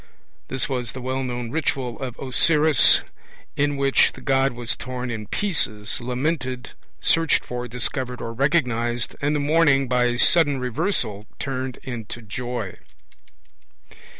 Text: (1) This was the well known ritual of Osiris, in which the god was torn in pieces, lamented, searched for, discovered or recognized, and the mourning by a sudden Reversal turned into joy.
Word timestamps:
(1) 0.01 0.07
This 0.47 0.67
was 0.67 0.93
the 0.93 1.01
well 1.01 1.21
known 1.23 1.51
ritual 1.51 1.99
of 1.99 2.17
Osiris, 2.17 3.01
in 3.55 3.77
which 3.77 4.13
the 4.13 4.21
god 4.21 4.53
was 4.53 4.75
torn 4.75 5.11
in 5.11 5.27
pieces, 5.27 5.99
lamented, 6.01 6.71
searched 6.99 7.45
for, 7.45 7.67
discovered 7.67 8.19
or 8.19 8.33
recognized, 8.33 9.15
and 9.21 9.35
the 9.35 9.39
mourning 9.39 9.87
by 9.87 10.05
a 10.05 10.17
sudden 10.17 10.59
Reversal 10.59 11.27
turned 11.37 11.77
into 11.83 12.19
joy. 12.23 12.77